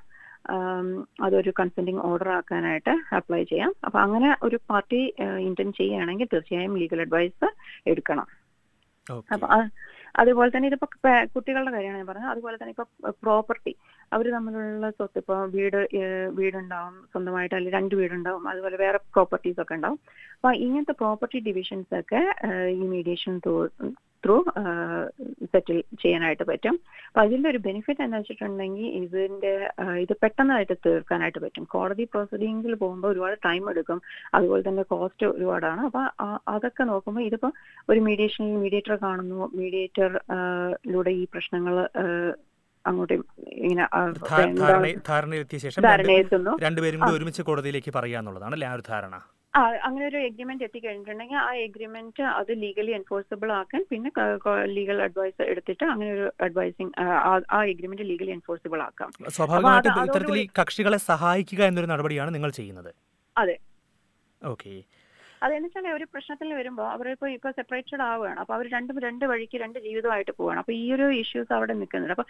[1.24, 3.72] അതൊരു കൺസെന്റിങ് ഓർഡർ ആക്കാനായിട്ട് അപ്ലൈ ചെയ്യാം.
[3.84, 5.00] അപ്പൊ അങ്ങനെ ഒരു പാർട്ടി
[5.48, 7.48] ഇന്റന്റ് ചെയ്യുകയാണെങ്കിൽ തീർച്ചയായും ലീഗൽ അഡ്വൈസ്
[7.92, 8.28] എടുക്കണം.
[9.06, 9.28] ഓക്കെ.
[9.34, 9.46] അപ്പൊ
[10.22, 10.86] അതുപോലെ തന്നെ ഇതിപ്പോ
[11.34, 12.30] കുട്ടികളുടെ കാര്യമാണ് ഞാൻ പറഞ്ഞത്.
[12.32, 12.84] അതുപോലെ തന്നെ ഇപ്പൊ
[13.24, 13.72] പ്രോപ്പർട്ടി
[14.12, 15.78] അവർ തമ്മിലുള്ള സ്വത്ത് ഇപ്പോൾ വീട്
[16.38, 18.44] വീടുണ്ടാവും സ്വന്തമായിട്ട് അല്ലെങ്കിൽ രണ്ട് വീടുണ്ടാവും.
[18.48, 19.98] അതുപോലെ വേറെ പ്രോപ്പർട്ടീസ് ഒക്കെ ഉണ്ടാവും.
[20.36, 22.22] അപ്പൊ ഇങ്ങനത്തെ പ്രോപ്പർട്ടി ഡിവിഷൻസ് ഒക്കെ
[22.78, 23.34] ഈ മീഡിയേഷൻ
[24.24, 24.36] ത്രൂ
[25.52, 26.76] സെറ്റിൽ ചെയ്യാനായിട്ട് പറ്റും.
[27.08, 29.52] അപ്പൊ അതിന്റെ ഒരു ബെനിഫിറ്റ് എന്ന് വെച്ചിട്ടുണ്ടെങ്കിൽ ഇതിന്റെ
[30.04, 31.64] ഇത് പെട്ടെന്നായിട്ട് തീർക്കാനായിട്ട് പറ്റും.
[31.74, 34.00] കോടതി പ്രോസിഡിങ്ങിൽ പോകുമ്പോൾ ഒരുപാട് ടൈം എടുക്കും.
[34.38, 35.82] അതുപോലെ തന്നെ കോസ്റ്റ് ഒരുപാടാണ്.
[35.90, 36.02] അപ്പൊ
[36.54, 37.50] അതൊക്കെ നോക്കുമ്പോൾ ഇതിപ്പോ
[37.92, 39.40] ഒരു മീഡിയേഷനിൽ മീഡിയേറ്റർ കാണുന്നു.
[39.60, 40.10] മീഡിയേറ്റർ
[40.94, 41.76] ലൂടെ ഈ പ്രശ്നങ്ങൾ
[42.84, 43.20] അങ്ങോട്ടും
[43.66, 43.84] ഇങ്ങനെ
[45.10, 45.86] ധാരണയിലെത്തിയ ശേഷം
[46.66, 48.68] രണ്ടുപേരും കൂടി ഒരുമിച്ച് കോടതിയിലേക്ക് പറയാന്നുള്ളതാണ് അല്ലെ?
[48.72, 49.14] ആ ഒരു ധാരണ.
[49.54, 54.10] ആ അങ്ങനെ ഒരു എഗ്രിമെന്റ് എത്തിക്കഴിഞ്ഞിട്ടുണ്ടെങ്കിൽ ആ എഗ്രിമെന്റ് അത് ലീഗലി എൻഫോഴ്സബിൾ ആക്കാൻ പിന്നെ
[54.66, 56.92] ലീഗൽ അഡ്വൈസ് എടുത്തിട്ട് അങ്ങനെ ഒരു അഡ്വൈസിങ്
[57.50, 59.10] ആ എഗ്രിമെന്റ് ലീഗലി എൻഫോഴ്സബിൾ ആക്കാം.
[59.28, 62.90] സ്വാഭാവികമായിട്ടും ഇത്തരത്തിൽ കക്ഷികളെ സഹായിക്കുക എന്നൊരു നടപടിയാണ് നിങ്ങൾ ചെയ്യുന്നത്.
[63.36, 63.56] അതെ.
[64.42, 64.74] ഓക്കെ.
[65.44, 68.38] അതെന്ന് വെച്ചാൽ ഒരു പ്രശ്നത്തിൽ വരുമ്പോൾ അവരിപ്പോ ഇപ്പൊ സെപ്പറേറ്റഡ് ആവുകയാണ്.
[68.42, 72.14] അപ്പോൾ അവർ രണ്ടും രണ്ട് വഴിക്ക് രണ്ട് ജീവിതമായിട്ട് പോവാണ് അപ്പോൾ ഈ ഒരു ഇഷ്യൂസ് അവിടെ നിൽക്കുന്നുണ്ട്.
[72.16, 72.28] അപ്പോൾ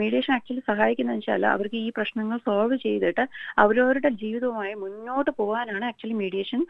[0.00, 3.24] മീഡിയേഷൻ ആക്ച്വലി സഹായിക്കുന്നതെന്ന് വെച്ചാൽ അവർക്ക് ഈ പ്രശ്നങ്ങൾ സോൾവ് ചെയ്തിട്ട്
[3.64, 6.60] അവരവരുടെ ജീവിതവുമായി മുന്നോട്ട് പോകാനാണ് ആക്ച്വലി മീഡിയേഷൻ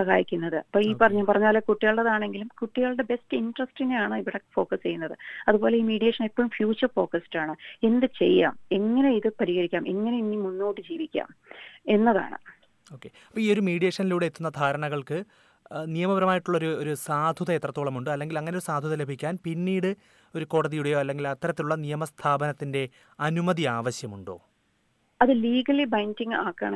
[0.00, 0.58] സഹായിക്കുന്നത്.
[0.66, 5.16] അപ്പോൾ ഈ പറഞ്ഞു പറഞ്ഞാൽ കുട്ടികളുടേതാണെങ്കിലും കുട്ടികളുടെ ബെസ്റ്റ് ഇൻട്രസ്റ്റിനെയാണ് ഇവിടെ ഫോക്കസ് ചെയ്യുന്നത്.
[5.48, 7.54] അതുപോലെ ഈ മീഡിയേഷൻ എപ്പോഴും ഫ്യൂച്ചർ ഫോക്കസ്ഡ് ആണ്.
[7.90, 8.54] എന്ത് ചെയ്യാം?
[8.80, 9.84] എങ്ങനെ ഇത് പരിഹരിക്കാം?
[9.94, 11.28] എങ്ങനെ ഇനി മുന്നോട്ട് ജീവിക്കാം?
[11.96, 12.38] എന്നതാണ്.
[12.92, 15.18] ഓക്കെ അപ്പോൾ ഈ ഒരു മീഡിയേഷനിലൂടെ എത്തുന്ന ധാരണകൾക്ക്
[15.86, 18.10] നിയമപരമായിട്ടുള്ളൊരു ഒരു സാധുത എത്രത്തോളമുണ്ട്?
[18.10, 19.90] അല്ലെങ്കിൽ അങ്ങനെ ഒരു സാധുത ലഭിക്കാൻ പിന്നീട്
[20.34, 22.82] ഒരു കോടതിയുടെയോ അല്ലെങ്കിൽ അത്തരത്തിലുള്ള നിയമസ്ഥാപനത്തിന്റെ
[23.18, 24.36] അനുമതി ആവശ്യമുണ്ടോ?
[25.22, 26.74] അത് ലീഗലി ബൈൻഡിങ് ആക്കണ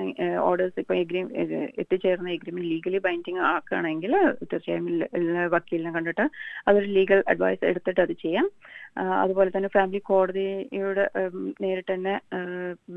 [0.48, 1.20] ഓർഡേഴ്സ് ഇപ്പൊ എഗ്രി
[1.82, 4.12] എത്തിച്ചേർന്ന എഗ്രിമെന്റ് ലീഗലി ബൈൻഡിങ് ആക്കുകയാണെങ്കിൽ
[4.50, 4.86] തീർച്ചയായും
[5.54, 6.24] വക്കീലിനെ കണ്ടിട്ട്
[6.68, 8.48] അതൊരു ലീഗൽ അഡ്വൈസ് എടുത്തിട്ട് അത് ചെയ്യാം.
[9.22, 11.02] അതുപോലെ തന്നെ ഫാമിലി കോടതിയോട്
[11.64, 12.14] നേരിട്ട് തന്നെ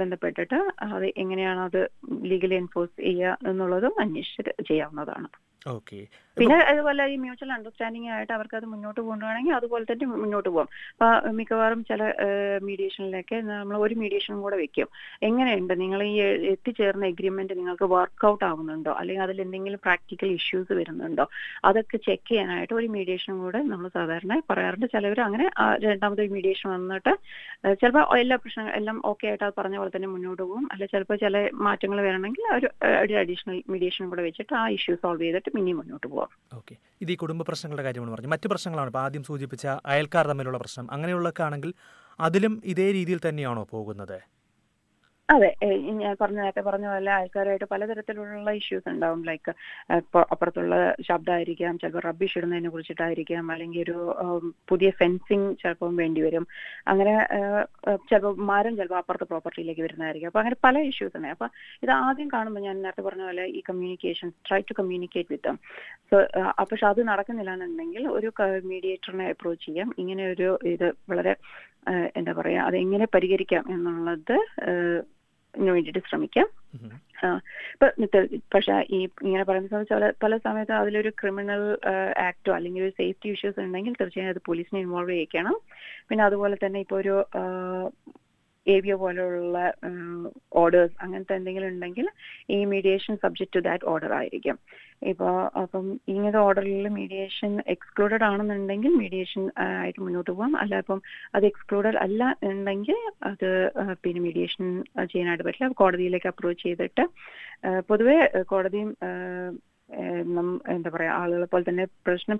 [0.02, 1.82] ബന്ധപ്പെട്ടിട്ട് അത് എങ്ങനെയാണ് അത്
[2.32, 5.30] ലീഗലി എൻഫോഴ്സ് ചെയ്യുക എന്നുള്ളതും അന്വേഷിച്ചിട്ട് ചെയ്യാവുന്നതാണ്.
[6.38, 11.32] പിന്നെ അതുപോലെ ഈ മ്യൂച്വൽ അണ്ടർസ്റ്റാൻഡിംഗ് ആയിട്ട് അവർക്ക് അത് മുന്നോട്ട് കൊണ്ടുപോകണമെങ്കിൽ അതുപോലെ തന്നെ മുന്നോട്ട് പോകാം അപ്പൊ
[11.38, 12.04] മിക്കവാറും ചില
[12.68, 14.88] മീഡിയേഷനിലൊക്കെ നമ്മൾ ഒരു മീഡിയേഷനും കൂടെ വെക്കും.
[15.22, 15.74] എങ്ങനെയുണ്ട്?
[15.82, 16.14] നിങ്ങൾ ഈ
[16.52, 18.92] എത്തിച്ചേർന്ന എഗ്രിമെന്റ് നിങ്ങൾക്ക് വർക്ക്ഔട്ട് ആവുന്നുണ്ടോ?
[18.92, 21.26] അല്ലെങ്കിൽ അതിൽ എന്തെങ്കിലും പ്രാക്ടിക്കൽ ഇഷ്യൂസ് വരുന്നുണ്ടോ?
[21.66, 24.88] അതൊക്കെ ചെക്ക് ചെയ്യാനായിട്ട് ഒരു മീഡിയേഷനും കൂടെ നമ്മൾ സാധാരണ പറയാറുണ്ട്.
[24.96, 25.48] ചിലവർ അങ്ങനെ
[25.88, 27.14] രണ്ടാമത് മീഡിയേഷൻ വന്നിട്ട്
[27.82, 30.66] ചിലപ്പോൾ എല്ലാ പ്രശ്നങ്ങളും എല്ലാം ഓക്കെ ആയിട്ട് അത് പറഞ്ഞ പോലെ തന്നെ മുന്നോട്ട് പോകും.
[30.72, 31.36] അല്ലെങ്കിൽ ചിലപ്പോൾ ചില
[31.68, 32.46] മാറ്റങ്ങൾ വരണമെങ്കിൽ
[33.04, 36.76] ഒരു അഡീഷണൽ മീഡിയേഷനും കൂടെ വെച്ചിട്ട് ആ ഇഷ്യൂ സോൾവ് ചെയ്തിട്ട് പിന്നെയും മുന്നോട്ട് പോകാം ഓക്കെ.
[37.02, 38.90] ഇത് ഈ കുടുംബ പ്രശ്നങ്ങളുടെ കാര്യമാണ് പറഞ്ഞു മറ്റു പ്രശ്നങ്ങളാണ്.
[38.90, 40.92] ഇപ്പോൾ ആദ്യം സൂചിപ്പിച്ച അയൽക്കാർ തമ്മിലുള്ള പ്രശ്നം.
[40.92, 41.74] അങ്ങനെയുള്ളതൊക്കെ ആണെങ്കിൽ
[42.20, 44.39] അതിലും ഇതേ രീതിയിൽ തന്നെയാണോ പോകുന്നത്?
[45.34, 45.50] അതെ
[46.02, 49.20] ഞാൻ പറഞ്ഞ നേരത്തെ പറഞ്ഞ പോലെ ആൾക്കാരായിട്ട് പലതരത്തിലുള്ള ഇഷ്യൂസ് ഉണ്ടാവും.
[49.28, 49.52] ലൈക്ക്
[50.34, 50.76] അപ്പുറത്തുള്ള
[51.08, 53.98] ശബ്ദമായിരിക്കാം ചിലപ്പോൾ റബ്ബിഷ് ഇടുന്നതിനെ കുറിച്ചിട്ടായിരിക്കാം അല്ലെങ്കിൽ ഒരു
[54.70, 56.46] പുതിയ ഫെൻസിങ് ചിലപ്പം വേണ്ടി വരും.
[56.92, 57.14] അങ്ങനെ
[58.10, 60.32] ചിലപ്പോൾ മരം ചിലപ്പോൾ അപ്പുറത്തെ പ്രോപ്പർട്ടിയിലേക്ക് വരുന്നതായിരിക്കും.
[60.32, 61.30] അപ്പൊ അങ്ങനെ പല ഇഷ്യൂസ് ഉണ്ട്.
[61.36, 61.48] അപ്പൊ
[61.84, 65.54] ഇത് ആദ്യം കാണുമ്പോൾ ഞാൻ നേരത്തെ പറഞ്ഞ പോലെ ഈ communication try to communicate with
[66.12, 66.18] so
[66.72, 68.32] പക്ഷെ അത് നടക്കുന്നില്ല എന്നുണ്ടെങ്കിൽ ഒരു
[68.72, 69.90] മീഡിയേറ്ററിനെ അപ്രോച്ച് ചെയ്യാം.
[70.04, 71.36] ഇങ്ങനെ ഒരു ഇത് വളരെ
[72.20, 74.36] എന്താ പറയാ അത് എങ്ങനെ പരിഹരിക്കാം എന്നുള്ളത്
[75.56, 76.48] വേണ്ടിയിട്ട് ശ്രമിക്കാം.
[78.54, 81.64] പക്ഷെ ഈ ഇങ്ങനെ പറയുന്ന ചില പല സമയത്ത് അതിലൊരു ക്രിമിനൽ
[82.28, 85.58] ആക്ടോ അല്ലെങ്കിൽ ഒരു സേഫ്റ്റി ഇഷ്യൂസ് ഉണ്ടെങ്കിൽ തീർച്ചയായും അത് പോലീസിനെ ഇൻവോൾവ് ചെയ്യിക്കണം.
[86.10, 87.16] പിന്നെ അതുപോലെ തന്നെ ഇപ്പോൾ ഒരു
[88.68, 89.58] ഏവിയോ പോലെയുള്ള
[90.52, 92.08] ഓർഡേഴ്സ് അങ്ങനത്തെ എന്തെങ്കിലും ഉണ്ടെങ്കിൽ
[92.50, 94.58] ഈ mediation subject to that order ആയിരിക്കും.
[95.12, 101.02] ഇപ്പോൾ അപ്പം ഇങ്ങനത്തെ ഓർഡറിൽ മീഡിയേഷൻ എക്സ്ക്ലൂഡഡ് ആണെന്നുണ്ടെങ്കിൽ മീഡിയേഷൻ ആയിട്ട് മുന്നോട്ട് പോകാം അല്ല അപ്പം
[101.36, 103.50] അത് എക്സ്ക്ലൂഡഡ് അല്ല ഉണ്ടെങ്കിൽ അത്
[104.04, 105.72] പിന്നെ മീഡിയേഷൻ ചെയ്യാനായിട്ട് പറ്റില്ല.
[105.82, 107.06] കോടതിയിലേക്ക് അപ്രോച്ച് ചെയ്തിട്ട്
[107.90, 108.92] പൊതുവേ കോടതിയും
[110.74, 112.40] എന്താ പറയാ ആളുകളെ പോലെ തന്നെ പ്രശ്നം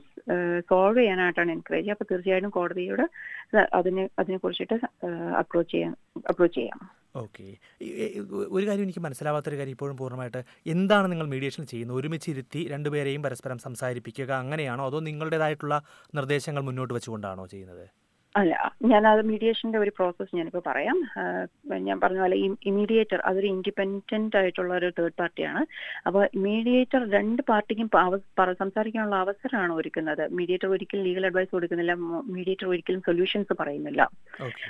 [0.70, 3.04] സോൾവ് ചെയ്യാനായിട്ടാണ് എൻകറേജ് ചെയ്യുക അപ്പൊ തീർച്ചയായിട്ടും കോടതിയോട്
[3.74, 4.78] അതിനെ അതിനെ കുറിച്ചിട്ട്
[5.42, 5.96] അപ്രോച്ച് ചെയ്യാം
[6.30, 6.80] അപ്രോച്ച് ചെയ്യാം.
[7.16, 7.46] ഓക്കെ.
[8.56, 11.98] ഒരു കാര്യം എനിക്ക് മനസ്സിലാവാത്തൊരു കാര്യം ഇപ്പോഴും പൂർണമായിട്ട് എന്താണ് നിങ്ങൾ മീഡിയേഷൻ ചെയ്യുന്നത്?
[11.98, 14.86] ഒരുമിച്ച് ഇരുത്തി രണ്ടുപേരെയും പരസ്പരം സംസാരിപ്പിക്കുക അങ്ങനെയാണോ?
[14.86, 15.78] അതോ നിങ്ങളുടേതായിട്ടുള്ള
[16.16, 17.86] നിർദ്ദേശങ്ങൾ മുന്നോട്ട് വെച്ചുകൊണ്ടാണോ ചെയ്യുന്നത്?
[18.36, 18.56] അല്ല
[18.90, 20.98] ഞാൻ അത് മീഡിയേഷന്റെ ഒരു പ്രോസസ്സ് ഞാനിപ്പോൾ പറയാം.
[21.88, 25.62] ഞാൻ പറഞ്ഞ പോലെ ഇമീഡിയേറ്റർ മീഡിയേറ്റർ അതൊരു ഇൻഡിപെൻഡന്റ് ആയിട്ടുള്ള ഒരു തേർഡ് പാർട്ടിയാണ്
[26.08, 27.88] അപ്പോൾ മീഡിയേറ്റർ രണ്ട് പാർട്ടിക്കും
[28.62, 30.24] സംസാരിക്കാനുള്ള അവസരമാണ് ഒരുക്കുന്നത്.
[30.40, 31.96] മീഡിയേറ്റർ ഒരിക്കലും ലീഗൽ അഡ്വൈസ് കൊടുക്കുന്നില്ല
[32.36, 34.02] മീഡിയേറ്റർ ഒരിക്കലും സൊല്യൂഷൻസ് പറയുന്നില്ല.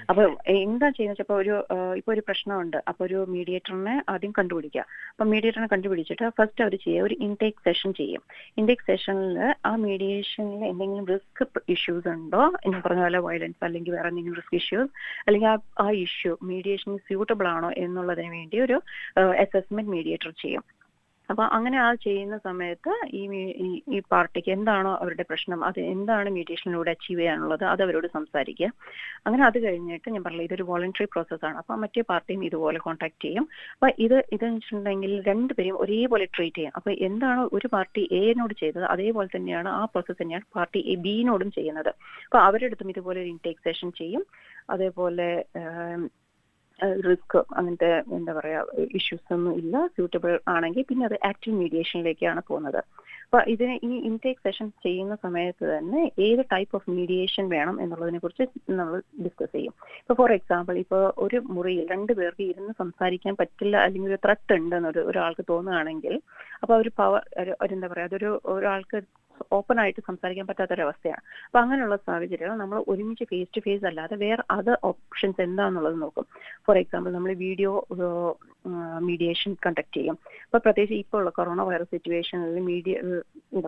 [0.10, 0.24] അപ്പോൾ അപ്പൊ
[0.64, 1.56] എന്താ ചെയ്യുന്നത് വെച്ചാൽ ഒരു
[2.00, 2.80] ഇപ്പൊ ഒരു പ്രശ്നമുണ്ട്.
[2.92, 4.86] അപ്പോൾ ഒരു മീഡിയേറ്ററിനെ ആദ്യം കണ്ടുപിടിക്കുക.
[5.12, 8.24] അപ്പോൾ മീഡിയേറ്ററിനെ കണ്ടുപിടിച്ചിട്ട് ഫസ്റ്റ് അവർ ചെയ്യുക ഒരു ഇൻടേക്ക് സെഷൻ ചെയ്യും.
[8.62, 9.38] ഇൻടേക്ക് സെഷനിൽ
[9.72, 11.46] ആ മീഡിയേഷനിൽ എന്തെങ്കിലും റിസ്ക്
[11.78, 14.92] ഇഷ്യൂസ് ഉണ്ടോ എന്ന് പറഞ്ഞ പോലെ വയലൻസ് അല്ലെങ്കിൽ വേറെ എന്തെങ്കിലും റിസ്ക് ഇഷ്യൂസ്
[15.28, 18.82] അല്ലെങ്കിൽ ആ- ആ ഇഷ്യൂ മീഡിയേഷൻ സ്യൂട്ടബിൾ ആണോ എന്നുള്ളതിന് വേണ്ടി ഒരു
[19.40, 20.79] അസസ്മെന്റ് മീഡിയേറ്റർ ചെയ്യും.
[21.30, 23.22] അപ്പൊ അങ്ങനെ ആ ചെയ്യുന്ന സമയത്ത് ഈ
[23.90, 28.70] ഈ- പാർട്ടിക്ക് എന്താണോ അവരുടെ പ്രശ്നം അത് എന്താണ് മ്യൂട്ടേഷനിലൂടെ അച്ചീവ് ചെയ്യാനുള്ളത് അത് അവരോട് സംസാരിക്കുക.
[29.26, 33.46] അങ്ങനെ അത് കഴിഞ്ഞിട്ട് ഞാൻ പറഞ്ഞില്ല ഇതൊരു വോളണ്ടറി പ്രോസസ്സാണ് അപ്പൊ മറ്റേ പാർട്ടിയും ഇതുപോലെ കോൺടാക്ട് ചെയ്യും.
[33.76, 36.76] അപ്പൊ ഇത് ഇതെന്ന് വെച്ചിട്ടുണ്ടെങ്കിൽ രണ്ടുപേരും ഒരേപോലെ ട്രീറ്റ് ചെയ്യാം.
[36.76, 41.92] അപ്പൊ എന്താണോ ഒരു പാർട്ടി എനോട് ചെയ്തത് അതേപോലെ തന്നെയാണ് ആ പ്രോസസ് തന്നെയാണ് പാർട്ടി എ ബിനോടും ചെയ്യുന്നത്.
[42.26, 44.26] അപ്പൊ അവരുടെ അടുത്തും ഇതുപോലെ ഒരു ഇൻടേക്ക് സെഷൻ ചെയ്യും.
[44.70, 45.30] അതേപോലെ
[47.08, 48.60] റിസ്ക് അങ്ങനത്തെ എന്താ പറയാ
[49.00, 49.76] ഇഷ്യൂസ് ഒന്നും ഇല്ല.
[49.88, 52.80] സ്യൂട്ടബിൾ ആണെങ്കിൽ പിന്നെ അത് ആക്റ്റീവ് മീഡിയേഷനിലേക്കാണ് പോകുന്നത്.
[53.26, 58.46] അപ്പൊ ഇതിന് ഈ ഇൻടേക്ക് സെഷൻ ചെയ്യുന്ന സമയത്ത് തന്നെ ഏത് ടൈപ്പ് ഓഫ് മീഡിയേഷൻ വേണം എന്നുള്ളതിനെ കുറിച്ച്
[58.70, 58.96] നമ്മൾ
[59.26, 59.74] ഡിസ്കസ് ചെയ്യും.
[60.02, 65.00] ഇപ്പൊ ഫോർ എക്സാമ്പിൾ ഇപ്പൊ ഒരു മുറിയിൽ രണ്ട് പേർക്ക് ഇരുന്ന് സംസാരിക്കാൻ പറ്റില്ല അല്ലെങ്കിൽ ഒരു ത്രട്ട് ഉണ്ടെന്നൊരു
[65.00, 66.16] ഒരാൾക്ക് തോന്നുകയാണെങ്കിൽ
[66.62, 67.22] അപ്പൊ ഒരു പവർ
[67.72, 69.00] എന്താ പറയാ അതൊരു ഒരാൾക്ക്
[69.58, 71.24] ഓപ്പൺ ആയിട്ട് സംസാരിക്കാൻ പറ്റാത്തൊരവസ്ഥയാണ്.
[71.48, 76.28] അപ്പൊ അങ്ങനെയുള്ള സാഹചര്യങ്ങൾ നമ്മൾ ഒരുമിച്ച് ഫേസ് ടു ഫേസ് അല്ലാതെ വേറെ അത് ഓപ്ഷൻസ് എന്താണെന്നുള്ളത് നോക്കും.
[76.68, 77.74] ഫോർ എക്സാമ്പിൾ നമ്മൾ വീഡിയോ
[79.10, 80.16] മീഡിയേഷൻ കണ്ടക്ട് ചെയ്യും.
[80.48, 82.96] അപ്പൊ പ്രത്യേകിച്ച് ഇപ്പോൾ ഉള്ള കൊറോണ വൈറസ് സിറ്റുവേഷനിൽ മീഡിയ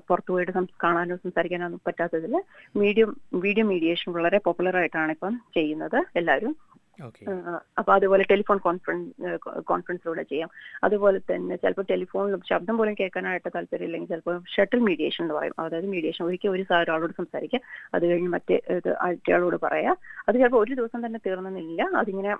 [0.09, 0.53] പുറത്തു പോയിട്ട്
[0.85, 2.35] കാണാനോ സംസാരിക്കാനോ പറ്റാത്തതിൽ
[2.81, 3.11] മീഡിയം
[3.45, 6.53] വീഡിയോ മീഡിയേഷൻ വളരെ പോപ്പുലർ ആയിട്ടാണ് ഇപ്പം ചെയ്യുന്നത് എല്ലാവരും.
[7.77, 10.49] അപ്പൊ അതുപോലെ ടെലിഫോൺ കോൺഫറൻസ് കോൺഫറൻസിലൂടെ ചെയ്യാം.
[10.83, 15.55] അതുപോലെ തന്നെ ചിലപ്പോൾ ടെലിഫോൺ ശബ്ദം പോലും കേൾക്കാനായിട്ട് താല്പര്യമില്ലെങ്കിൽ ചിലപ്പോൾ ഷട്ടിൽ മീഡിയേഷൻ എന്ന് പറയും.
[15.59, 17.61] അതായത് മീഡിയേഷൻ ഒരിക്കൽ ഒരു ഒരാളോട് സംസാരിക്കുക
[17.93, 18.59] അത് കഴിഞ്ഞ് മറ്റേ
[19.29, 19.97] പറയാ പറയാം.
[20.27, 21.81] അത് ചിലപ്പോൾ ഒരു ദിവസം തന്നെ തീർന്നില്ല.
[21.95, 22.31] അതിങ്ങനെ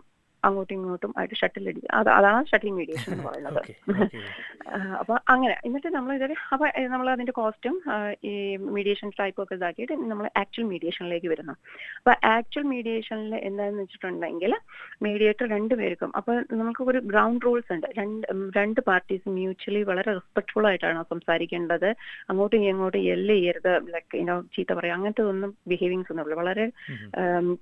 [0.43, 3.62] അങ്ങോട്ടും ഇങ്ങോട്ടും ആയിട്ട് ഷട്ടിൽ അടി അത് അതാണ് ഷട്ടിൽ മീഡിയേഷൻ എന്ന് പറയുന്നത്.
[5.01, 5.55] അപ്പൊ അങ്ങനെ.
[5.65, 7.75] എന്നിട്ട് നമ്മൾ ഇതൊരു അപ്പൊ നമ്മൾ അതിന്റെ കോസ്റ്റും
[8.24, 8.33] ഈ
[8.75, 11.53] മീഡിയേഷൻ ടൈപ്പ് ഒക്കെ ഇതാക്കിയിട്ട് നമ്മൾ ആക്ച്വൽ മീഡിയേഷനിലേക്ക് വരുന്നു.
[11.98, 14.53] അപ്പൊ ആക്ച്വൽ മീഡിയേഷനിൽ എന്താണെന്ന് വെച്ചിട്ടുണ്ടെങ്കിൽ
[15.01, 17.88] മീഡിയേറ്റർ രണ്ടുപേർക്കും അപ്പൊ നമുക്ക് ഒരു ഗ്രൗണ്ട് റൂൾസ് ഉണ്ട്.
[17.98, 21.89] രണ്ട് രണ്ട് പാർട്ടീസ് മ്യൂച്വലി വളരെ റെസ്പെക്ട്ഫുൾ ആയിട്ടാണ് സംസാരിക്കേണ്ടത്.
[22.29, 23.74] അങ്ങോട്ടും ഇങ്ങോട്ടും എല്ല് ചെയ്യരുത്.
[23.93, 24.95] ലൈക്ക് ഇനോ ചീത്ത പറയാം.
[24.95, 26.41] അങ്ങനത്തെ ഒന്നും ബിഹേവിങ്സ് ഒന്നും ഒന്നുമില്ല.
[26.41, 26.65] വളരെ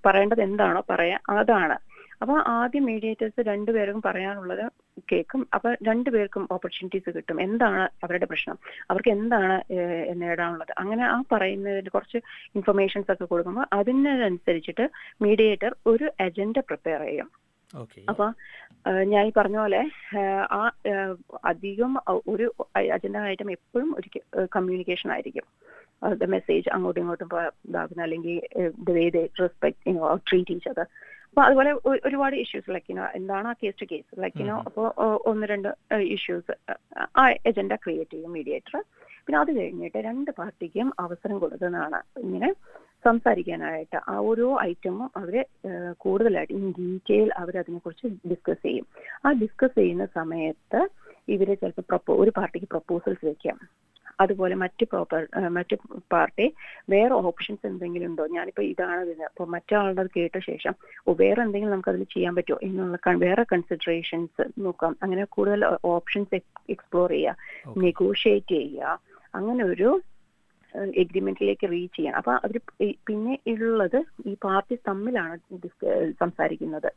[0.05, 1.19] പറയേണ്ടത് എന്താണോ പറയാ.
[1.29, 1.77] അതാണ്.
[2.21, 4.63] അപ്പൊ ആദ്യം മീഡിയേറ്റേഴ്സ് രണ്ടുപേർക്കും പറയാനുള്ളത്
[5.11, 5.41] കേൾക്കും.
[5.53, 7.37] അപ്പൊ രണ്ടുപേർക്കും ഓപ്പർച്യൂണിറ്റീസ് കിട്ടും.
[7.41, 8.57] എന്താണ് അവരുടെ പ്രശ്നം?
[8.91, 9.55] അവർക്ക് എന്താണ്
[10.21, 10.73] നേടാനുള്ളത്?
[10.81, 12.19] അങ്ങനെ ആ പറയുന്നതിന് കുറച്ച്
[12.55, 14.87] ഇൻഫർമേഷൻസ് ഒക്കെ കൊടുക്കുമ്പോൾ അതിനനുസരിച്ചിട്ട്
[15.25, 17.29] മീഡിയേറ്റർ ഒരു അജണ്ട പ്രിപ്പയർ ചെയ്യും.
[18.11, 18.25] അപ്പൊ
[19.11, 19.81] ഞാൻ ഈ പറഞ്ഞ പോലെ
[20.57, 20.61] ആ
[21.51, 21.91] അധികം
[22.33, 22.45] ഒരു
[22.95, 24.09] അജണ്ട ഐറ്റം എപ്പോഴും ഒരു
[24.55, 25.47] കമ്മ്യൂണിക്കേഷൻ ആയിരിക്കും.
[26.33, 27.31] മെസ്സേജ് അങ്ങോട്ടും ഇങ്ങോട്ടും
[27.69, 28.35] ഇതാകുന്ന അല്ലെങ്കിൽ
[28.87, 29.95] the way they respect
[30.29, 30.87] treat each other
[31.29, 31.71] അപ്പൊ അതുപോലെ
[32.07, 34.87] ഒരുപാട് ഇഷ്യൂസ് ലൈക്കിനോ എന്താണ് ആ കേസ് ടു കേസ് ലൈക്കിനോ അപ്പോൾ
[35.31, 35.69] ഒന്ന് രണ്ട്
[36.15, 36.53] ഇഷ്യൂസ്
[37.21, 38.77] ആ എജൻഡ ക്രിയേറ്റ് ചെയ്യും മീഡിയേറ്റർ
[39.25, 42.49] പിന്നെ അത് കഴിഞ്ഞിട്ട് രണ്ട് പാർട്ടിക്കും അവസരം കൊടുക്കുന്നതാണ് ഇങ്ങനെ
[43.05, 45.35] സംസാരിക്കാനായിട്ട് ആ ഓരോ ഐറ്റമും അവർ
[46.03, 48.87] കൂടുതലായിട്ട് ഇൻ ഡീറ്റെയിൽ അവർ അതിനെക്കുറിച്ച് ഡിസ്കസ് ചെയ്യും.
[49.25, 50.81] ആ ഡിസ്കസ് ചെയ്യുന്ന സമയത്ത്
[51.35, 53.59] ഇവർ ചിലപ്പോൾ പ്രപ്പോ ഒരു പാർട്ടിക്ക് പ്രപ്പോസൽസ് വെക്കാം.
[54.19, 55.21] അതുപോലെ മറ്റ് പ്രോപ്പർ
[55.57, 55.75] മറ്റ്
[56.13, 56.45] പാർട്ടി
[56.89, 58.23] വേറെ ഓപ്ഷൻസ് എന്തെങ്കിലും ഉണ്ടോ?
[58.27, 60.73] ഞാനിപ്പോ ഇതാണ് ഇതിന് അപ്പൊ മറ്റാളുടെ അത് കേട്ട ശേഷം
[61.07, 64.95] ഓ വേറെ എന്തെങ്കിലും നമുക്ക് അതിൽ ചെയ്യാൻ പറ്റുമോ എന്നുള്ള വേറെ കൺസിഡറേഷൻസ് നോക്കാം.
[65.03, 65.63] അങ്ങനെ കൂടുതൽ
[65.95, 66.41] ഓപ്ഷൻസ്
[66.75, 67.35] എക്സ്പ്ലോർ ചെയ്യുക.
[67.85, 68.99] നെഗോഷിയേറ്റ് ചെയ്യുക
[69.35, 69.89] അങ്ങനെ ഒരു
[71.03, 72.15] എഗ്രിമെന്റിലേക്ക് റീച്ച് ചെയ്യാൻ.
[72.19, 72.57] അപ്പൊ അവർ
[73.07, 75.35] പിന്നെ ഉള്ളത് ഈ പാർട്ടി തമ്മിലാണ്
[76.21, 76.89] സംസാരിക്കുന്നത്.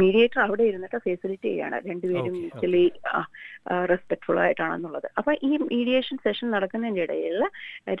[0.00, 1.76] മീഡിയേറ്റർ അവിടെ ഇരുന്നിട്ട് ഫെസിലിറ്റി ചെയ്യാണ്.
[1.88, 2.84] രണ്ടുപേരും മ്യൂച്വലി
[3.90, 5.08] റെസ്പെക്ട്ഫുൾ ആയിട്ടാണെന്നുള്ളത്.
[5.18, 7.36] അപ്പൊ ഈ മീഡിയേഷൻ സെഷൻ നടക്കുന്നതിന്റെ ഇടയിൽ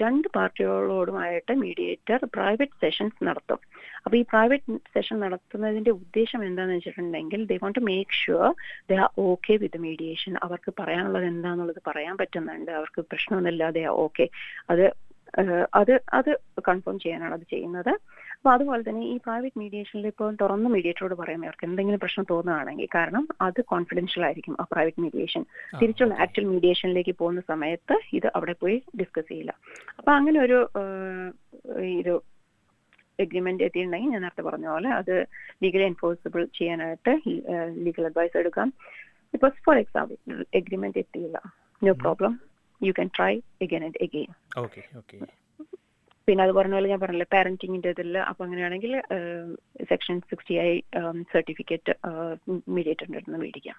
[0.02, 3.60] രണ്ട് പാർട്ടികളോടുമായിട്ട് മീഡിയേറ്റർ പ്രൈവറ്റ് സെഷൻസ് നടത്തും.
[4.04, 8.50] അപ്പൊ ഈ പ്രൈവറ്റ് സെഷൻ നടത്തുന്നതിന്റെ ഉദ്ദേശം എന്താന്ന് വെച്ചിട്ടുണ്ടെങ്കിൽ they want to make sure
[8.90, 12.72] they are okay with mediation അവർക്ക് പറയാനുള്ളത് എന്താന്നുള്ളത് പറയാൻ പറ്റുന്നുണ്ട്.
[12.80, 14.26] അവർക്ക് പ്രശ്നമൊന്നുമില്ല ദേ ആർ ഓക്കെ
[14.72, 14.77] അത്
[15.80, 16.30] അത് അത്
[16.68, 17.92] കൺഫേം ചെയ്യാനാണ് അത് ചെയ്യുന്നത്.
[18.36, 23.24] അപ്പൊ അതുപോലെ തന്നെ ഈ പ്രൈവറ്റ് മീഡിയേഷനിൽ ഇപ്പോൾ തുറന്ന് മീഡിയേറ്ററോട് പറയാം അവർക്ക് എന്തെങ്കിലും പ്രശ്നം തോന്നുകയാണെങ്കിൽ കാരണം
[23.46, 25.44] അത് കോൺഫിഡൻഷ്യൽ ആയിരിക്കും ആ പ്രൈവറ്റ് മീഡിയേഷൻ
[25.80, 29.54] തിരിച്ചുള്ള ആക്ച്വൽ മീഡിയേഷനിലേക്ക് പോകുന്ന സമയത്ത് ഇത് അവിടെ പോയി ഡിസ്കസ് ചെയ്യില്ല.
[29.98, 30.58] അപ്പൊ അങ്ങനെ ഒരു
[32.00, 32.16] ഒരു
[33.18, 35.14] എഗ്രിമെന്റ് എത്തിയിട്ടുണ്ടെങ്കിൽ ഞാൻ നേരത്തെ പറഞ്ഞ പോലെ അത്
[35.62, 37.14] ലീഗലി എൻഫോഴ്സിബിൾ ചെയ്യാനായിട്ട്
[37.84, 38.68] ലീഗൽ അഡ്വൈസ് എടുക്കാം.
[39.34, 41.38] ഇപ്പൊ ഫോർ എക്സാമ്പിൾ എഗ്രിമെന്റ് എത്തിയില്ല.
[41.82, 42.34] No problem
[42.86, 43.32] you can try
[43.66, 44.30] again and again
[44.64, 45.18] okay okay
[46.28, 48.92] പിന്നെ അത് പറഞ്ഞ പോലെ ഞാൻ പറഞ്ഞില്ലേ പാരന്റിങ്ങിന്റെ ഇതിൽ അപ്പൊ അങ്ങനെയാണെങ്കിൽ
[49.92, 50.70] section sixty I
[51.32, 51.92] certificate
[52.76, 53.78] mediator നിന്ന് മേടിക്കാം.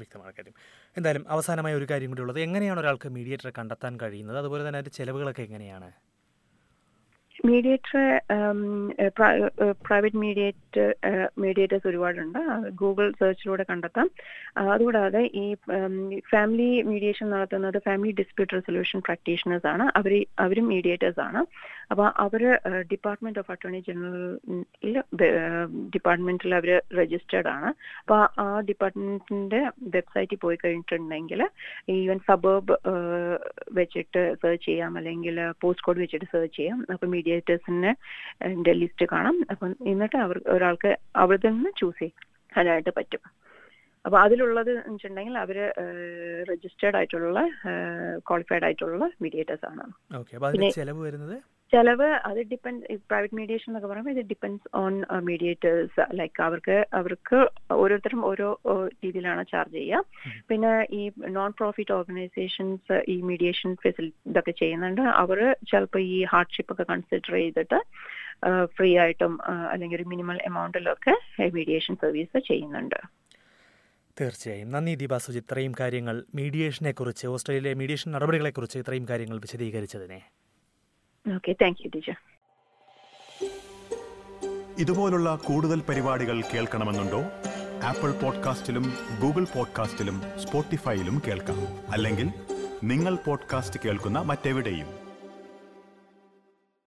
[0.00, 0.54] വ്യക്തമായ കാര്യം.
[0.96, 2.40] എന്തായാലും അവസാനമായ ഒരു കാര്യം കൂടി ഉള്ളത്.
[2.46, 4.38] എങ്ങനെയാണ് ഒരാൾക്ക് മീഡിയേറ്ററെ കണ്ടെത്താൻ കഴിയുന്നത്?
[4.42, 5.88] അതുപോലെ തന്നെ അതിന്റെ ചെലവുകളൊക്കെ എങ്ങനെയാണ്?
[7.50, 7.96] മീഡിയേറ്റർ
[9.86, 10.67] പ്രൈവറ്റ് മീഡിയേറ്റ്
[11.38, 12.38] മീഡിയേറ്റേഴ്സ് ഒരുപാടുണ്ട്.
[12.68, 14.10] ഗൂഗിൾ സെർച്ചിലൂടെ കണ്ടെത്താം.
[14.58, 15.54] അതുകൂടാതെ ഈ
[16.30, 19.98] ഫാമിലി മീഡിയേഷൻ നടത്തുന്നത് ഫാമിലി ഡിസ്പ്യൂട്ട് റെസൊല്യൂഷൻ പ്രാക്ടീഷണേഴ്സ് ആണ്.
[19.98, 21.42] അവർ അവരും മീഡിയേറ്റേഴ്സ് ആണ്.
[21.90, 22.42] അപ്പൊ അവർ
[22.92, 25.02] ഡിപ്പാർട്ട്മെന്റ് ഓഫ് അറ്റോർണി ജനറലിൽ
[25.94, 27.66] ഡിപ്പാർട്ട്മെന്റിൽ അവർ രജിസ്റ്റേർഡ് ആണ്.
[27.98, 31.48] അപ്പൊ ആ ഡിപ്പാർട്ട്മെന്റിന്റെ വെബ്സൈറ്റിൽ പോയി കഴിഞ്ഞിട്ടുണ്ടെങ്കിൽ
[31.88, 32.76] ഈവൻ സബേബ്
[33.72, 34.96] വെച്ചിട്ട് സെർച്ച് ചെയ്യാം.
[34.96, 36.86] അല്ലെങ്കിൽ പോസ്റ്റ് കോഡ് വെച്ചിട്ട് സെർച്ച് ചെയ്യാം.
[36.92, 39.46] അപ്പൊ മീഡിയേറ്റേഴ്സിന്റെ ലിസ്റ്റ് കാണാം.
[39.50, 43.20] അപ്പം എന്നിട്ട് അവർ ഒരാൾക്ക് അവിടെ നിന്ന് ചൂസ് ചെയ്യാനായിട്ട് പറ്റും.
[44.06, 45.72] അപ്പൊ അതിലുള്ളത് എന്ന് വെച്ചിട്ടുണ്ടെങ്കിൽ അവർ
[46.52, 47.50] രജിസ്റ്റേർഡ് ആയിട്ടുള്ള
[48.18, 50.14] ക്വാളിഫൈഡ് ആയിട്ടുള്ള മീഡിയേറ്റേഴ്സ് ആണ്.
[50.14, 51.42] അപ്പോൾ പിന്നെ- ചിലവ് വരുന്നത്?
[51.72, 58.24] ചെലവ് അത് ഡിപ്പെൻഡ് പ്രൈവറ്റ് മീഡിയേഷൻ എന്നൊക്കെ പറയുമ്പോൾ ഇത് ഡിപ്പെൻഡ്സ് ഓൺ മീഡിയേറ്റേഴ്സ് ലൈക്ക് അവർക്ക് അവർക്ക് ഓരോരുത്തരും
[58.24, 58.60] ഓരോ
[59.04, 60.04] രീതിയിലാണ് ചാർജ് ചെയ്യുക.
[60.48, 65.00] പിന്നെ ഈ നോൺ പ്രോഫിറ്റ് ഓർഗനൈസേഷൻസ് ഈ മീഡിയേഷൻ ഫെസിലിറ്റി ഇതൊക്കെ ചെയ്യുന്നുണ്ട്.
[65.00, 67.82] അവർ ചിലപ്പോൾ ഈ ഹാർഡ്ഷിപ്പ് ഒക്കെ കൺസിഡർ ചെയ്തിട്ട്
[68.64, 73.00] ഫ്രീ ആയിട്ടും അല്ലെങ്കിൽ ഒരു മിനിമം എമൗണ്ടിലൊക്കെ മീഡിയേഷൻ സർവീസ് ചെയ്യുന്നുണ്ട്.
[74.20, 74.72] തീർച്ചയായും.
[74.72, 80.22] നന്ദി ദീപ സുജി ഇത്രയും കാര്യങ്ങൾ മീഡിയേഷനെ കുറിച്ച് ഓസ്ട്രേലിയയിലെ മീഡിയേഷൻ നടപടികളെ കുറിച്ച് ഇത്രയും കാര്യങ്ങൾ വിശദീകരിച്ചതിനെ.
[81.34, 82.14] ഓക്കെ താങ്ക് യു ടീച്ചർ
[84.78, 87.22] ഇതുപോലുള്ള കൂടുതൽ പരിപാടികൾ കേൾക്കണമെന്നുണ്ടോ?
[87.82, 91.90] ആപ്പിൾ പോഡ്കാസ്റ്റിലും ഗൂഗിൾ പോഡ്കാസ്റ്റിലും സ്പോട്ടിഫൈയിലും കേൾക്കാം.
[91.92, 92.30] അല്ലെങ്കിൽ
[92.84, 94.97] നിങ്ങൾ പോഡ്കാസ്റ്റ് കേൾക്കുന്ന മറ്റെവിടെയും.